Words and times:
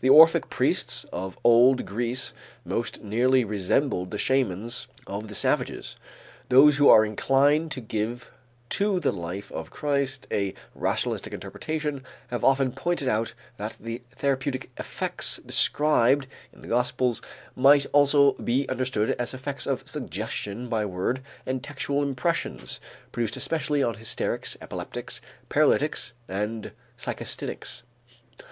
The 0.00 0.10
Orphic 0.10 0.50
priests 0.50 1.04
of 1.12 1.38
old 1.44 1.86
Greece 1.86 2.32
most 2.64 3.04
nearly 3.04 3.44
resembled 3.44 4.10
the 4.10 4.18
shamans 4.18 4.88
of 5.06 5.28
the 5.28 5.36
savages. 5.36 5.94
Those 6.48 6.78
who 6.78 6.88
are 6.88 7.04
inclined 7.04 7.70
to 7.70 7.80
give 7.80 8.28
to 8.70 8.98
the 8.98 9.12
life 9.12 9.52
of 9.52 9.70
Christ 9.70 10.26
a 10.32 10.52
rationalistic 10.74 11.32
interpretation 11.32 12.02
have 12.26 12.42
often 12.42 12.72
pointed 12.72 13.06
out 13.06 13.34
that 13.56 13.76
the 13.78 14.02
therapeutic 14.16 14.68
effects 14.78 15.36
described 15.46 16.26
in 16.52 16.60
the 16.62 16.66
Gospels 16.66 17.22
might 17.54 17.86
also 17.92 18.32
be 18.32 18.68
understood 18.68 19.10
as 19.12 19.32
effects 19.32 19.64
of 19.64 19.88
suggestion 19.88 20.68
by 20.68 20.84
word 20.86 21.20
and 21.46 21.62
tactual 21.62 22.02
impressions, 22.02 22.80
produced 23.12 23.36
especially 23.36 23.84
on 23.84 23.94
hysterics, 23.94 24.56
epileptics, 24.60 25.20
paralytics, 25.48 26.14
and 26.26 26.72
psychasthenics. 26.98 27.84